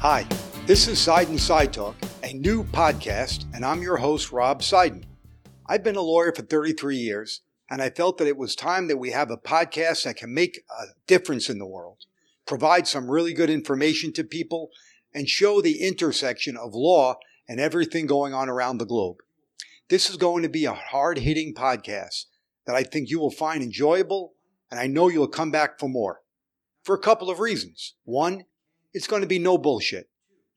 Hi, 0.00 0.26
this 0.64 0.88
is 0.88 0.98
Seiden 0.98 1.34
Sidetalk, 1.34 1.94
a 2.22 2.32
new 2.32 2.64
podcast, 2.64 3.44
and 3.52 3.66
I'm 3.66 3.82
your 3.82 3.98
host, 3.98 4.32
Rob 4.32 4.62
Seiden. 4.62 5.04
I've 5.66 5.84
been 5.84 5.96
a 5.96 6.00
lawyer 6.00 6.32
for 6.34 6.40
33 6.40 6.96
years, 6.96 7.42
and 7.68 7.82
I 7.82 7.90
felt 7.90 8.16
that 8.16 8.26
it 8.26 8.38
was 8.38 8.56
time 8.56 8.88
that 8.88 8.96
we 8.96 9.10
have 9.10 9.30
a 9.30 9.36
podcast 9.36 10.04
that 10.04 10.16
can 10.16 10.32
make 10.32 10.62
a 10.70 10.84
difference 11.06 11.50
in 11.50 11.58
the 11.58 11.66
world, 11.66 12.06
provide 12.46 12.88
some 12.88 13.10
really 13.10 13.34
good 13.34 13.50
information 13.50 14.10
to 14.14 14.24
people, 14.24 14.70
and 15.12 15.28
show 15.28 15.60
the 15.60 15.86
intersection 15.86 16.56
of 16.56 16.72
law 16.72 17.16
and 17.46 17.60
everything 17.60 18.06
going 18.06 18.32
on 18.32 18.48
around 18.48 18.78
the 18.78 18.86
globe. 18.86 19.18
This 19.90 20.08
is 20.08 20.16
going 20.16 20.42
to 20.44 20.48
be 20.48 20.64
a 20.64 20.72
hard 20.72 21.18
hitting 21.18 21.52
podcast 21.52 22.24
that 22.64 22.74
I 22.74 22.84
think 22.84 23.10
you 23.10 23.20
will 23.20 23.30
find 23.30 23.62
enjoyable, 23.62 24.32
and 24.70 24.80
I 24.80 24.86
know 24.86 25.08
you'll 25.08 25.28
come 25.28 25.50
back 25.50 25.78
for 25.78 25.90
more. 25.90 26.22
For 26.84 26.94
a 26.94 27.02
couple 27.02 27.28
of 27.28 27.38
reasons. 27.38 27.96
One, 28.04 28.46
it's 28.92 29.06
going 29.06 29.22
to 29.22 29.28
be 29.28 29.38
no 29.38 29.58
bullshit. 29.58 30.08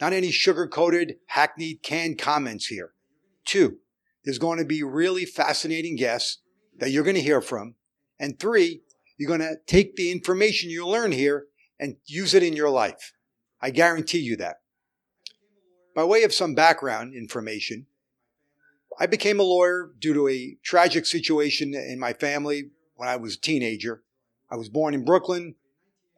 Not 0.00 0.12
any 0.12 0.30
sugar 0.30 0.66
coated, 0.66 1.16
hackneyed, 1.26 1.82
canned 1.82 2.18
comments 2.18 2.66
here. 2.66 2.92
Two, 3.44 3.78
there's 4.24 4.38
going 4.38 4.58
to 4.58 4.64
be 4.64 4.82
really 4.82 5.24
fascinating 5.24 5.96
guests 5.96 6.38
that 6.78 6.90
you're 6.90 7.04
going 7.04 7.16
to 7.16 7.22
hear 7.22 7.40
from. 7.40 7.74
And 8.18 8.38
three, 8.38 8.82
you're 9.16 9.28
going 9.28 9.40
to 9.40 9.56
take 9.66 9.96
the 9.96 10.10
information 10.10 10.70
you 10.70 10.86
learn 10.86 11.12
here 11.12 11.46
and 11.78 11.96
use 12.06 12.34
it 12.34 12.42
in 12.42 12.54
your 12.54 12.70
life. 12.70 13.12
I 13.60 13.70
guarantee 13.70 14.18
you 14.18 14.36
that. 14.36 14.56
By 15.94 16.04
way 16.04 16.22
of 16.22 16.32
some 16.32 16.54
background 16.54 17.14
information, 17.14 17.86
I 18.98 19.06
became 19.06 19.40
a 19.40 19.44
lawyer 19.44 19.90
due 19.98 20.14
to 20.14 20.28
a 20.28 20.56
tragic 20.64 21.06
situation 21.06 21.74
in 21.74 21.98
my 21.98 22.12
family 22.12 22.70
when 22.96 23.08
I 23.08 23.16
was 23.16 23.36
a 23.36 23.40
teenager. 23.40 24.02
I 24.50 24.56
was 24.56 24.68
born 24.68 24.94
in 24.94 25.04
Brooklyn 25.04 25.54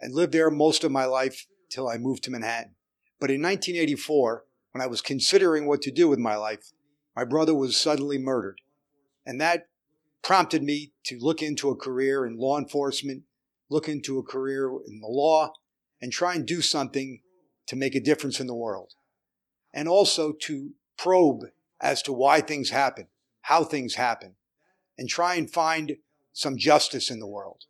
and 0.01 0.15
lived 0.15 0.33
there 0.33 0.51
most 0.51 0.85
of 0.85 0.93
my 0.93 1.05
life 1.05 1.47
till 1.75 1.89
I 1.89 1.99
moved 1.99 2.23
to 2.25 2.31
Manhattan. 2.31 2.77
But 3.21 3.31
in 3.31 3.43
1984, 3.43 4.45
when 4.71 4.83
I 4.83 4.87
was 4.87 5.01
considering 5.01 5.67
what 5.67 5.83
to 5.83 5.91
do 5.91 6.09
with 6.09 6.19
my 6.19 6.37
life, 6.37 6.73
my 7.17 7.25
brother 7.25 7.55
was 7.55 7.77
suddenly 7.77 8.19
murdered. 8.19 8.61
And 9.27 9.41
that 9.41 9.67
prompted 10.23 10.63
me 10.63 10.93
to 11.05 11.19
look 11.19 11.43
into 11.43 11.71
a 11.71 11.77
career 11.77 12.27
in 12.27 12.39
law 12.39 12.59
enforcement, 12.59 13.25
look 13.69 13.89
into 13.89 14.19
a 14.19 14.23
career 14.23 14.69
in 14.87 15.01
the 15.01 15.09
law, 15.09 15.53
and 16.01 16.13
try 16.13 16.35
and 16.35 16.47
do 16.47 16.61
something 16.61 17.21
to 17.67 17.77
make 17.77 17.95
a 17.95 18.01
difference 18.01 18.41
in 18.41 18.47
the 18.47 18.55
world. 18.55 18.93
And 19.73 19.89
also 19.89 20.33
to 20.43 20.71
probe 20.97 21.45
as 21.81 22.03
to 22.03 22.13
why 22.13 22.41
things 22.41 22.71
happen, 22.71 23.09
how 23.43 23.65
things 23.65 23.97
happen, 23.97 24.37
and 24.97 25.09
try 25.09 25.35
and 25.35 25.51
find 25.51 25.97
some 26.33 26.57
justice 26.57 27.11
in 27.11 27.19
the 27.19 27.27
world. 27.27 27.65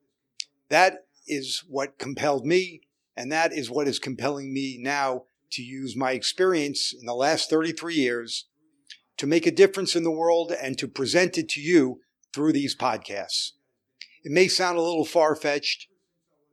That 0.68 1.06
is 1.26 1.64
what 1.66 1.98
compelled 1.98 2.44
me 2.44 2.82
and 3.16 3.30
that 3.30 3.52
is 3.52 3.70
what 3.70 3.88
is 3.88 3.98
compelling 3.98 4.52
me 4.52 4.78
now 4.80 5.24
to 5.52 5.62
use 5.62 5.96
my 5.96 6.12
experience 6.12 6.92
in 6.92 7.06
the 7.06 7.14
last 7.14 7.48
33 7.48 7.94
years 7.94 8.46
to 9.16 9.26
make 9.26 9.46
a 9.46 9.52
difference 9.52 9.94
in 9.94 10.02
the 10.02 10.10
world 10.10 10.52
and 10.52 10.76
to 10.78 10.88
present 10.88 11.38
it 11.38 11.48
to 11.50 11.60
you 11.60 12.00
through 12.34 12.52
these 12.52 12.76
podcasts. 12.76 13.52
It 14.24 14.32
may 14.32 14.48
sound 14.48 14.78
a 14.78 14.82
little 14.82 15.04
far 15.04 15.36
fetched, 15.36 15.86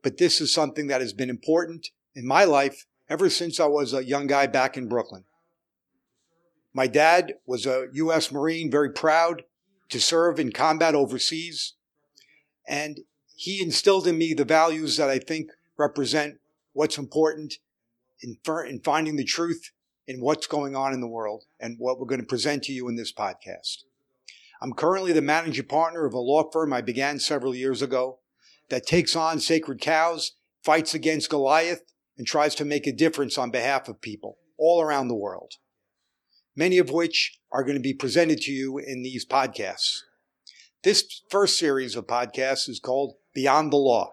but 0.02 0.18
this 0.18 0.40
is 0.40 0.54
something 0.54 0.86
that 0.86 1.00
has 1.00 1.12
been 1.12 1.30
important 1.30 1.88
in 2.14 2.26
my 2.26 2.44
life 2.44 2.86
ever 3.08 3.28
since 3.28 3.58
I 3.58 3.66
was 3.66 3.92
a 3.92 4.04
young 4.04 4.26
guy 4.26 4.46
back 4.46 4.76
in 4.76 4.88
Brooklyn. 4.88 5.24
My 6.72 6.86
dad 6.86 7.34
was 7.46 7.66
a 7.66 7.88
U.S. 7.92 8.30
Marine, 8.30 8.70
very 8.70 8.90
proud 8.90 9.42
to 9.90 10.00
serve 10.00 10.38
in 10.38 10.52
combat 10.52 10.94
overseas. 10.94 11.74
And 12.66 13.00
he 13.34 13.62
instilled 13.62 14.06
in 14.06 14.16
me 14.16 14.32
the 14.32 14.44
values 14.44 14.96
that 14.96 15.10
I 15.10 15.18
think 15.18 15.50
represent 15.76 16.36
what's 16.72 16.98
important 16.98 17.54
in, 18.22 18.36
in 18.68 18.80
finding 18.80 19.16
the 19.16 19.24
truth 19.24 19.70
in 20.06 20.20
what's 20.20 20.46
going 20.46 20.74
on 20.74 20.92
in 20.92 21.00
the 21.00 21.08
world 21.08 21.44
and 21.60 21.76
what 21.78 21.98
we're 21.98 22.06
going 22.06 22.20
to 22.20 22.26
present 22.26 22.64
to 22.64 22.72
you 22.72 22.88
in 22.88 22.96
this 22.96 23.12
podcast. 23.12 23.84
I'm 24.60 24.72
currently 24.72 25.12
the 25.12 25.22
managing 25.22 25.66
partner 25.66 26.06
of 26.06 26.14
a 26.14 26.18
law 26.18 26.50
firm 26.50 26.72
I 26.72 26.80
began 26.80 27.18
several 27.18 27.54
years 27.54 27.82
ago 27.82 28.18
that 28.68 28.86
takes 28.86 29.16
on 29.16 29.40
sacred 29.40 29.80
cows, 29.80 30.32
fights 30.64 30.94
against 30.94 31.30
Goliath, 31.30 31.82
and 32.16 32.26
tries 32.26 32.54
to 32.56 32.64
make 32.64 32.86
a 32.86 32.92
difference 32.92 33.38
on 33.38 33.50
behalf 33.50 33.88
of 33.88 34.00
people 34.00 34.38
all 34.58 34.80
around 34.80 35.08
the 35.08 35.14
world. 35.14 35.54
Many 36.54 36.78
of 36.78 36.90
which 36.90 37.38
are 37.50 37.64
going 37.64 37.76
to 37.76 37.82
be 37.82 37.94
presented 37.94 38.40
to 38.42 38.52
you 38.52 38.78
in 38.78 39.02
these 39.02 39.26
podcasts. 39.26 40.00
This 40.84 41.22
first 41.30 41.58
series 41.58 41.96
of 41.96 42.06
podcasts 42.06 42.68
is 42.68 42.80
called 42.80 43.14
Beyond 43.34 43.72
the 43.72 43.76
Law. 43.76 44.10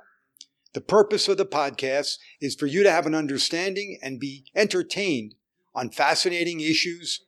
The 0.73 0.81
purpose 0.81 1.27
of 1.27 1.37
the 1.37 1.47
podcast 1.47 2.19
is 2.39 2.53
for 2.53 2.67
you 2.67 2.83
to 2.83 2.91
have 2.91 3.07
an 3.07 3.15
understanding 3.15 3.97
and 4.03 4.19
be 4.19 4.45
entertained 4.55 5.33
on 5.73 5.89
fascinating 5.89 6.59
issues 6.59 7.25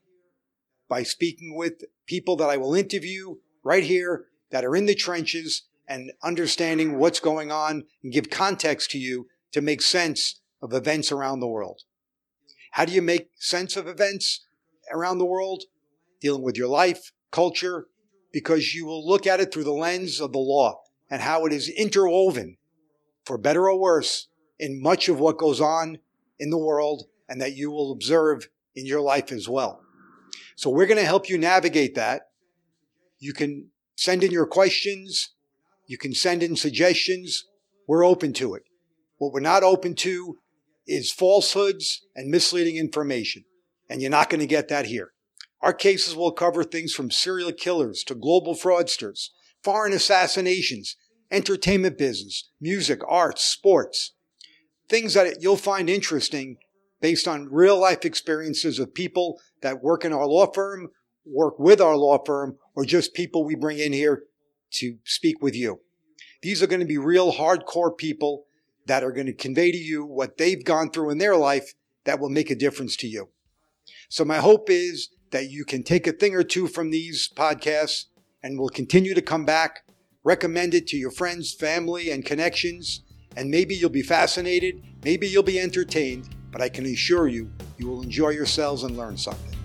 by 0.87 1.01
speaking 1.01 1.55
with 1.55 1.83
people 2.05 2.35
that 2.35 2.49
I 2.49 2.57
will 2.57 2.75
interview 2.75 3.37
right 3.63 3.83
here 3.83 4.25
that 4.51 4.63
are 4.63 4.75
in 4.75 4.85
the 4.85 4.93
trenches 4.93 5.63
and 5.87 6.11
understanding 6.21 6.99
what's 6.99 7.19
going 7.19 7.51
on 7.51 7.85
and 8.03 8.13
give 8.13 8.29
context 8.29 8.91
to 8.91 8.99
you 8.99 9.27
to 9.53 9.61
make 9.61 9.81
sense 9.81 10.41
of 10.61 10.73
events 10.73 11.11
around 11.11 11.39
the 11.39 11.47
world. 11.47 11.81
How 12.71 12.85
do 12.85 12.93
you 12.93 13.01
make 13.01 13.29
sense 13.35 13.75
of 13.75 13.87
events 13.87 14.45
around 14.91 15.17
the 15.17 15.25
world? 15.25 15.63
Dealing 16.21 16.43
with 16.43 16.57
your 16.57 16.67
life, 16.67 17.11
culture, 17.31 17.87
because 18.31 18.75
you 18.75 18.85
will 18.85 19.05
look 19.05 19.25
at 19.25 19.39
it 19.39 19.51
through 19.51 19.63
the 19.63 19.71
lens 19.71 20.21
of 20.21 20.31
the 20.31 20.37
law 20.37 20.81
and 21.09 21.23
how 21.23 21.45
it 21.45 21.51
is 21.51 21.67
interwoven 21.67 22.57
for 23.25 23.37
better 23.37 23.69
or 23.69 23.79
worse, 23.79 24.27
in 24.59 24.81
much 24.81 25.09
of 25.09 25.19
what 25.19 25.37
goes 25.37 25.59
on 25.59 25.99
in 26.39 26.49
the 26.49 26.57
world 26.57 27.03
and 27.27 27.41
that 27.41 27.55
you 27.55 27.71
will 27.71 27.91
observe 27.91 28.47
in 28.75 28.85
your 28.85 29.01
life 29.01 29.31
as 29.31 29.49
well. 29.49 29.81
So 30.55 30.69
we're 30.69 30.85
going 30.85 30.99
to 30.99 31.05
help 31.05 31.29
you 31.29 31.37
navigate 31.37 31.95
that. 31.95 32.29
You 33.19 33.33
can 33.33 33.69
send 33.95 34.23
in 34.23 34.31
your 34.31 34.45
questions. 34.45 35.33
You 35.87 35.97
can 35.97 36.13
send 36.13 36.43
in 36.43 36.55
suggestions. 36.55 37.45
We're 37.87 38.05
open 38.05 38.33
to 38.33 38.53
it. 38.55 38.63
What 39.17 39.33
we're 39.33 39.39
not 39.39 39.63
open 39.63 39.95
to 39.95 40.37
is 40.87 41.11
falsehoods 41.11 42.05
and 42.15 42.29
misleading 42.29 42.77
information. 42.77 43.45
And 43.89 44.01
you're 44.01 44.11
not 44.11 44.29
going 44.29 44.39
to 44.39 44.47
get 44.47 44.67
that 44.69 44.85
here. 44.85 45.11
Our 45.61 45.73
cases 45.73 46.15
will 46.15 46.31
cover 46.31 46.63
things 46.63 46.93
from 46.93 47.11
serial 47.11 47.51
killers 47.51 48.03
to 48.05 48.15
global 48.15 48.55
fraudsters, 48.55 49.29
foreign 49.63 49.93
assassinations, 49.93 50.95
entertainment 51.31 51.97
business, 51.97 52.49
music, 52.59 52.99
arts, 53.07 53.43
sports, 53.43 54.13
things 54.89 55.13
that 55.13 55.41
you'll 55.41 55.57
find 55.57 55.89
interesting 55.89 56.57
based 56.99 57.27
on 57.27 57.47
real 57.49 57.79
life 57.79 58.05
experiences 58.05 58.77
of 58.77 58.93
people 58.93 59.39
that 59.61 59.81
work 59.81 60.05
in 60.05 60.13
our 60.13 60.27
law 60.27 60.51
firm, 60.51 60.89
work 61.25 61.57
with 61.57 61.81
our 61.81 61.95
law 61.95 62.23
firm, 62.23 62.57
or 62.75 62.85
just 62.85 63.13
people 63.13 63.43
we 63.43 63.55
bring 63.55 63.79
in 63.79 63.93
here 63.93 64.23
to 64.71 64.97
speak 65.03 65.41
with 65.41 65.55
you. 65.55 65.79
These 66.41 66.61
are 66.61 66.67
going 66.67 66.79
to 66.79 66.85
be 66.85 66.97
real 66.97 67.33
hardcore 67.33 67.95
people 67.95 68.45
that 68.87 69.03
are 69.03 69.11
going 69.11 69.27
to 69.27 69.33
convey 69.33 69.71
to 69.71 69.77
you 69.77 70.05
what 70.05 70.37
they've 70.37 70.63
gone 70.63 70.91
through 70.91 71.11
in 71.11 71.17
their 71.17 71.35
life 71.35 71.73
that 72.03 72.19
will 72.19 72.29
make 72.29 72.49
a 72.49 72.55
difference 72.55 72.95
to 72.97 73.07
you. 73.07 73.29
So 74.09 74.25
my 74.25 74.37
hope 74.37 74.69
is 74.69 75.09
that 75.31 75.49
you 75.49 75.65
can 75.65 75.83
take 75.83 76.07
a 76.07 76.11
thing 76.11 76.35
or 76.35 76.43
two 76.43 76.67
from 76.67 76.89
these 76.89 77.29
podcasts 77.33 78.05
and 78.43 78.59
will 78.59 78.69
continue 78.69 79.13
to 79.13 79.21
come 79.21 79.45
back 79.45 79.85
Recommend 80.23 80.75
it 80.75 80.85
to 80.87 80.97
your 80.97 81.09
friends, 81.09 81.51
family, 81.51 82.11
and 82.11 82.23
connections, 82.23 83.01
and 83.35 83.49
maybe 83.49 83.73
you'll 83.73 83.89
be 83.89 84.03
fascinated, 84.03 84.83
maybe 85.03 85.27
you'll 85.27 85.41
be 85.41 85.59
entertained, 85.59 86.29
but 86.51 86.61
I 86.61 86.69
can 86.69 86.85
assure 86.85 87.27
you, 87.27 87.49
you 87.77 87.87
will 87.87 88.03
enjoy 88.03 88.29
yourselves 88.29 88.83
and 88.83 88.95
learn 88.95 89.17
something. 89.17 89.57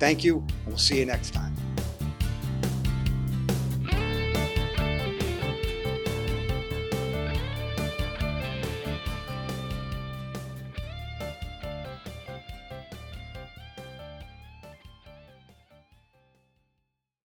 Thank 0.00 0.24
you, 0.24 0.38
and 0.38 0.66
we'll 0.66 0.78
see 0.78 0.98
you 0.98 1.06
next 1.06 1.32
time. 1.32 1.54